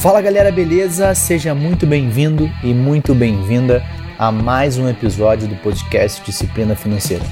[0.00, 1.12] Fala galera, beleza?
[1.12, 3.84] Seja muito bem-vindo e muito bem-vinda
[4.16, 7.24] a mais um episódio do podcast Disciplina Financeira.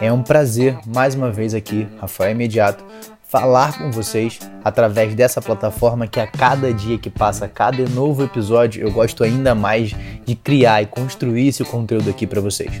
[0.00, 2.84] É um prazer mais uma vez aqui, Rafael Imediato,
[3.24, 8.22] falar com vocês através dessa plataforma que a cada dia que passa, a cada novo
[8.22, 9.92] episódio, eu gosto ainda mais
[10.24, 12.80] de criar e construir esse conteúdo aqui para vocês.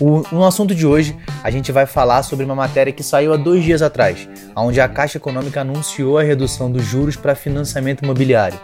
[0.00, 3.36] O, no assunto de hoje, a gente vai falar sobre uma matéria que saiu há
[3.36, 8.58] dois dias atrás, onde a Caixa Econômica anunciou a redução dos juros para financiamento imobiliário.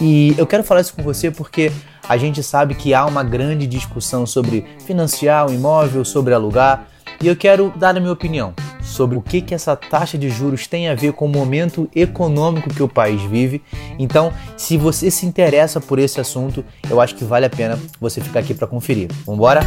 [0.00, 1.72] E eu quero falar isso com você porque
[2.08, 6.86] a gente sabe que há uma grande discussão sobre financiar um imóvel, sobre alugar,
[7.22, 10.66] e eu quero dar a minha opinião sobre o que, que essa taxa de juros
[10.66, 13.62] tem a ver com o momento econômico que o país vive.
[13.98, 18.20] Então, se você se interessa por esse assunto, eu acho que vale a pena você
[18.20, 19.08] ficar aqui para conferir.
[19.24, 19.60] Vamos embora?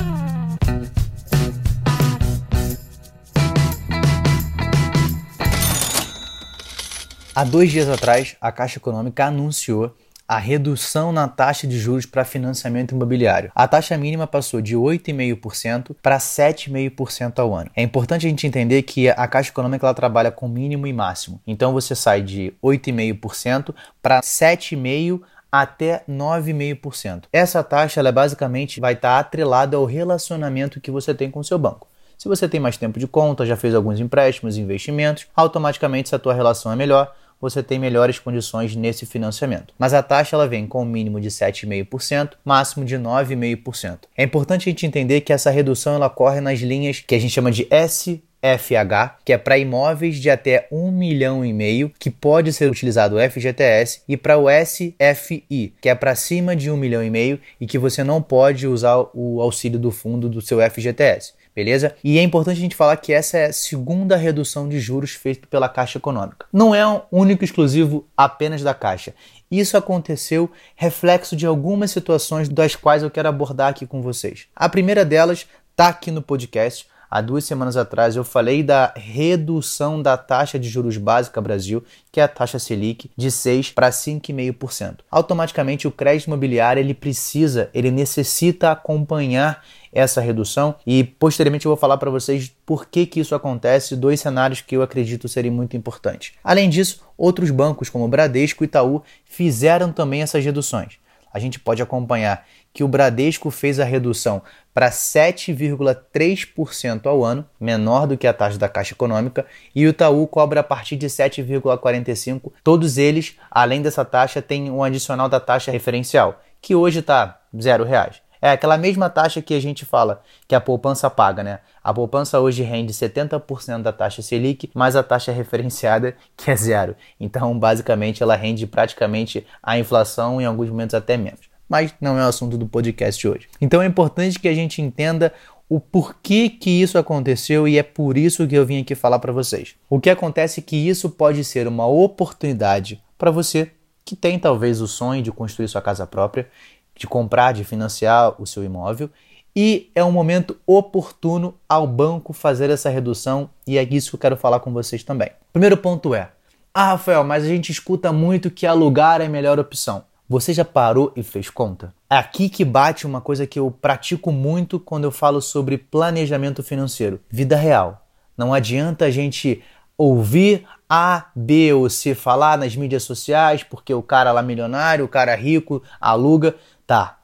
[7.35, 9.91] Há dois dias atrás, a Caixa Econômica anunciou
[10.27, 13.51] a redução na taxa de juros para financiamento imobiliário.
[13.55, 17.71] A taxa mínima passou de 8,5% para 7,5% ao ano.
[17.75, 21.41] É importante a gente entender que a Caixa Econômica ela trabalha com mínimo e máximo.
[21.47, 27.23] Então você sai de 8,5% para 7,5% até 9,5%.
[27.33, 31.57] Essa taxa ela basicamente vai estar atrelada ao relacionamento que você tem com o seu
[31.57, 31.87] banco.
[32.15, 36.19] Se você tem mais tempo de conta, já fez alguns empréstimos, investimentos, automaticamente se a
[36.19, 39.73] tua relação é melhor, você tem melhores condições nesse financiamento.
[39.77, 43.99] Mas a taxa ela vem com um mínimo de 7,5%, máximo de 9,5%.
[44.17, 47.33] É importante a gente entender que essa redução ela ocorre nas linhas que a gente
[47.33, 52.09] chama de S FH, que é para imóveis de até 1 milhão e meio, que
[52.09, 56.75] pode ser utilizado o FGTS, e para o SFI, que é para cima de 1
[56.75, 60.59] milhão e meio e que você não pode usar o auxílio do fundo do seu
[60.59, 61.95] FGTS beleza?
[62.03, 65.47] E é importante a gente falar que essa é a segunda redução de juros feita
[65.47, 66.45] pela Caixa Econômica.
[66.51, 69.13] Não é um único exclusivo apenas da Caixa.
[69.49, 74.47] Isso aconteceu reflexo de algumas situações das quais eu quero abordar aqui com vocês.
[74.55, 76.87] A primeira delas está aqui no podcast.
[77.15, 82.19] Há duas semanas atrás eu falei da redução da taxa de juros básica Brasil, que
[82.19, 85.01] é a taxa Selic, de 6 para 5,5%.
[85.11, 91.77] Automaticamente o crédito imobiliário ele precisa, ele necessita acompanhar essa redução e posteriormente eu vou
[91.77, 95.77] falar para vocês por que, que isso acontece, dois cenários que eu acredito serem muito
[95.77, 96.33] importantes.
[96.43, 100.97] Além disso, outros bancos como Bradesco e Itaú fizeram também essas reduções.
[101.31, 104.41] A gente pode acompanhar que o Bradesco fez a redução
[104.73, 109.45] para 7,3% ao ano, menor do que a taxa da Caixa Econômica,
[109.75, 112.51] e o Itaú cobra a partir de 7,45%.
[112.63, 117.83] Todos eles, além dessa taxa, têm um adicional da taxa referencial, que hoje está R$
[117.83, 118.23] reais.
[118.41, 121.61] É aquela mesma taxa que a gente fala que a poupança paga, né?
[121.81, 126.93] A poupança hoje rende 70% da taxa Selic, mais a taxa referenciada, que é zero.
[127.17, 131.52] Então, basicamente, ela rende praticamente a inflação, em alguns momentos até menos.
[131.67, 133.47] Mas não é o assunto do podcast hoje.
[133.59, 135.33] Então é importante que a gente entenda
[135.69, 139.31] o porquê que isso aconteceu e é por isso que eu vim aqui falar para
[139.31, 139.75] vocês.
[139.89, 143.71] O que acontece é que isso pode ser uma oportunidade para você
[144.05, 146.47] que tem talvez o sonho de construir sua casa própria
[146.95, 149.09] de comprar, de financiar o seu imóvel
[149.55, 154.19] e é um momento oportuno ao banco fazer essa redução e é isso que eu
[154.19, 155.29] quero falar com vocês também.
[155.51, 156.31] Primeiro ponto é:
[156.73, 160.03] Ah, Rafael, mas a gente escuta muito que alugar é a melhor opção.
[160.33, 161.93] Você já parou e fez conta?
[162.09, 166.63] É aqui que bate uma coisa que eu pratico muito quando eu falo sobre planejamento
[166.63, 168.03] financeiro, vida real.
[168.35, 169.61] Não adianta a gente
[169.95, 175.07] ouvir A, B ou C falar nas mídias sociais porque o cara lá milionário, o
[175.07, 176.55] cara rico aluga.
[176.87, 177.19] Tá,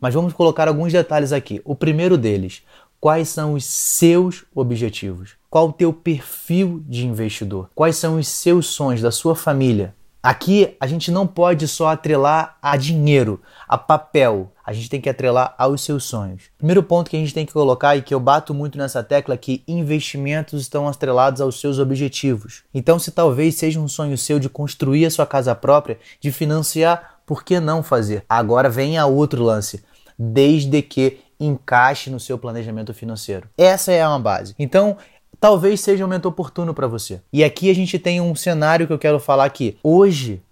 [0.00, 1.60] mas vamos colocar alguns detalhes aqui.
[1.64, 2.62] O primeiro deles,
[3.00, 5.32] quais são os seus objetivos?
[5.50, 7.70] Qual o teu perfil de investidor?
[7.74, 9.96] Quais são os seus sonhos da sua família?
[10.22, 14.52] Aqui a gente não pode só atrelar a dinheiro, a papel.
[14.64, 16.44] A gente tem que atrelar aos seus sonhos.
[16.56, 19.34] Primeiro ponto que a gente tem que colocar e que eu bato muito nessa tecla
[19.34, 22.62] é que investimentos estão atrelados aos seus objetivos.
[22.72, 27.18] Então, se talvez seja um sonho seu de construir a sua casa própria, de financiar
[27.26, 28.24] por que não fazer?
[28.28, 29.82] Agora vem a outro lance,
[30.16, 33.48] desde que encaixe no seu planejamento financeiro.
[33.58, 34.54] Essa é uma base.
[34.56, 34.96] Então,
[35.40, 37.20] talvez seja um momento oportuno para você.
[37.32, 39.76] E aqui a gente tem um cenário que eu quero falar aqui.
[39.82, 40.42] Hoje,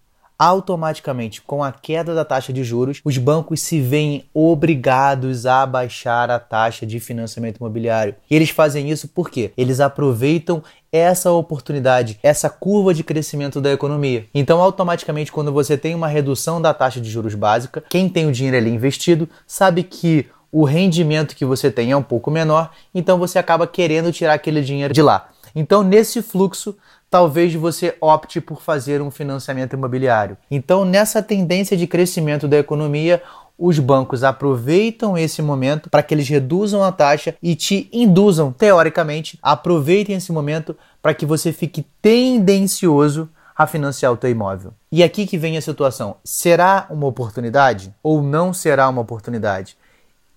[0.40, 6.30] automaticamente, com a queda da taxa de juros, os bancos se veem obrigados a baixar
[6.30, 8.14] a taxa de financiamento imobiliário.
[8.30, 14.26] E eles fazem isso porque eles aproveitam essa oportunidade, essa curva de crescimento da economia.
[14.34, 18.32] Então, automaticamente, quando você tem uma redução da taxa de juros básica, quem tem o
[18.32, 23.18] dinheiro ali investido sabe que o rendimento que você tem é um pouco menor, então
[23.18, 25.28] você acaba querendo tirar aquele dinheiro de lá.
[25.54, 26.76] Então, nesse fluxo,
[27.10, 30.36] talvez você opte por fazer um financiamento imobiliário.
[30.50, 33.22] Então, nessa tendência de crescimento da economia,
[33.58, 39.38] os bancos aproveitam esse momento para que eles reduzam a taxa e te induzam, teoricamente,
[39.42, 44.72] aproveitem esse momento para que você fique tendencioso a financiar o teu imóvel.
[44.90, 46.16] E aqui que vem a situação.
[46.24, 49.76] Será uma oportunidade ou não será uma oportunidade?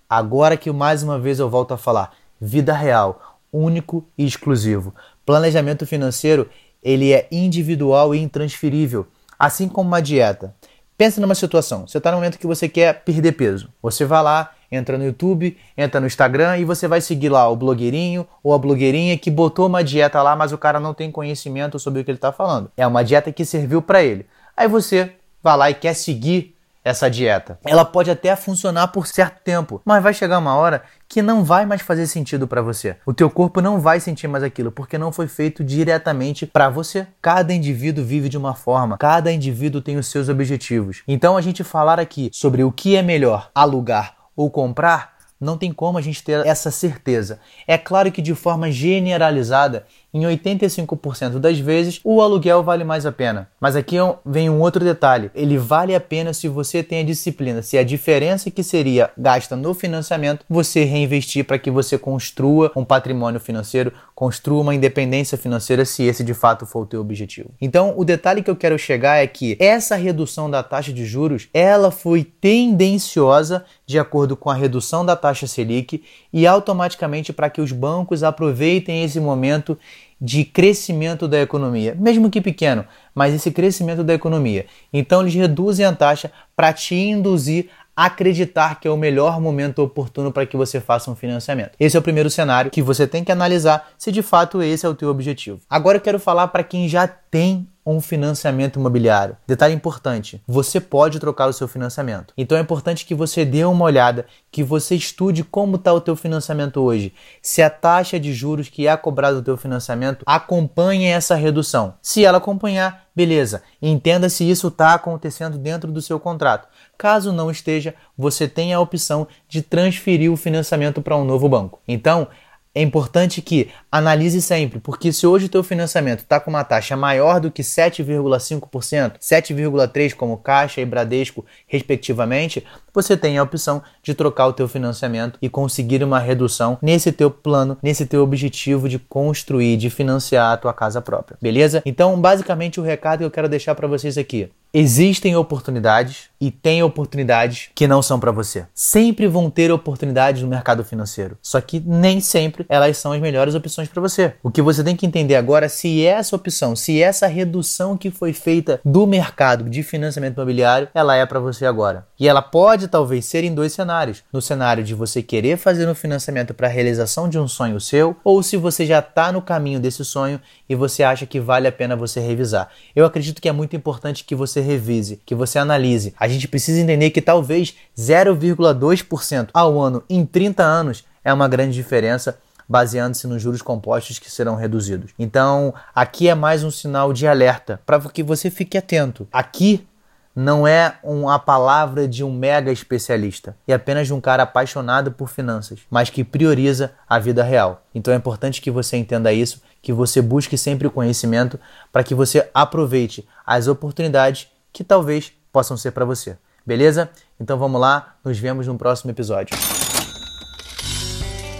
[0.08, 4.94] Agora que mais uma vez eu volto a falar, vida real, único e exclusivo.
[5.24, 6.48] Planejamento financeiro,
[6.82, 9.06] ele é individual e intransferível,
[9.38, 10.54] assim como uma dieta.
[10.96, 13.68] Pensa numa situação, você está no momento que você quer perder peso.
[13.82, 17.56] Você vai lá, entra no YouTube, entra no Instagram e você vai seguir lá o
[17.56, 21.78] blogueirinho ou a blogueirinha que botou uma dieta lá, mas o cara não tem conhecimento
[21.78, 22.70] sobre o que ele está falando.
[22.76, 24.26] É uma dieta que serviu para ele.
[24.56, 25.12] Aí você
[25.42, 26.53] vai lá e quer seguir
[26.84, 27.58] essa dieta.
[27.64, 31.64] Ela pode até funcionar por certo tempo, mas vai chegar uma hora que não vai
[31.64, 32.96] mais fazer sentido para você.
[33.06, 37.06] O teu corpo não vai sentir mais aquilo porque não foi feito diretamente para você.
[37.22, 41.02] Cada indivíduo vive de uma forma, cada indivíduo tem os seus objetivos.
[41.08, 45.72] Então a gente falar aqui sobre o que é melhor alugar ou comprar não tem
[45.72, 47.38] como a gente ter essa certeza.
[47.66, 53.10] É claro que de forma generalizada em 85% das vezes, o aluguel vale mais a
[53.10, 53.48] pena.
[53.60, 57.04] Mas aqui é vem um outro detalhe: ele vale a pena se você tem a
[57.04, 62.70] disciplina, se a diferença que seria gasta no financiamento, você reinvestir para que você construa
[62.76, 67.50] um patrimônio financeiro, construa uma independência financeira, se esse de fato for o teu objetivo.
[67.60, 71.48] Então, o detalhe que eu quero chegar é que essa redução da taxa de juros,
[71.52, 76.02] ela foi tendenciosa de acordo com a redução da taxa Selic
[76.32, 79.76] e automaticamente para que os bancos aproveitem esse momento
[80.20, 82.84] de crescimento da economia, mesmo que pequeno,
[83.14, 84.66] mas esse crescimento da economia.
[84.92, 90.32] Então eles reduzem a taxa para te induzir acreditar que é o melhor momento oportuno
[90.32, 91.72] para que você faça um financiamento.
[91.78, 94.88] Esse é o primeiro cenário que você tem que analisar se de fato esse é
[94.88, 95.60] o teu objetivo.
[95.68, 99.36] Agora eu quero falar para quem já tem um financiamento imobiliário.
[99.46, 102.32] Detalhe importante: você pode trocar o seu financiamento.
[102.36, 106.16] Então é importante que você dê uma olhada, que você estude como está o teu
[106.16, 107.12] financiamento hoje.
[107.42, 111.94] Se a taxa de juros que é cobrada do teu financiamento acompanha essa redução.
[112.00, 113.62] Se ela acompanhar, beleza.
[113.82, 116.68] Entenda se isso está acontecendo dentro do seu contrato.
[116.96, 121.80] Caso não esteja, você tem a opção de transferir o financiamento para um novo banco.
[121.86, 122.28] Então,
[122.74, 126.96] é importante que analise sempre, porque se hoje o teu financiamento está com uma taxa
[126.96, 134.12] maior do que 7,5%, 7,3% como Caixa e Bradesco, respectivamente, você tem a opção de
[134.12, 138.98] trocar o teu financiamento e conseguir uma redução nesse teu plano, nesse teu objetivo de
[138.98, 141.38] construir, de financiar a tua casa própria.
[141.40, 141.80] Beleza?
[141.86, 146.82] Então, basicamente o recado que eu quero deixar para vocês aqui Existem oportunidades e tem
[146.82, 148.66] oportunidades que não são para você.
[148.74, 153.54] Sempre vão ter oportunidades no mercado financeiro, só que nem sempre elas são as melhores
[153.54, 154.34] opções para você.
[154.42, 158.10] O que você tem que entender agora é se essa opção, se essa redução que
[158.10, 162.06] foi feita do mercado de financiamento imobiliário, ela é para você agora.
[162.18, 165.94] E ela pode talvez ser em dois cenários: no cenário de você querer fazer um
[165.94, 169.80] financiamento para a realização de um sonho seu, ou se você já está no caminho
[169.80, 172.68] desse sonho e você acha que vale a pena você revisar.
[172.94, 176.14] Eu acredito que é muito importante que você revise, que você analise.
[176.18, 181.74] A gente precisa entender que talvez 0,2% ao ano em 30 anos é uma grande
[181.74, 185.12] diferença baseando-se nos juros compostos que serão reduzidos.
[185.18, 189.26] Então, aqui é mais um sinal de alerta para que você fique atento.
[189.32, 189.86] Aqui
[190.34, 195.28] não é uma palavra de um mega especialista, é apenas de um cara apaixonado por
[195.28, 197.84] finanças, mas que prioriza a vida real.
[197.94, 201.58] Então é importante que você entenda isso, que você busque sempre o conhecimento
[201.92, 206.36] para que você aproveite as oportunidades que talvez possam ser para você.
[206.66, 207.10] Beleza?
[207.38, 209.73] Então vamos lá, nos vemos no próximo episódio.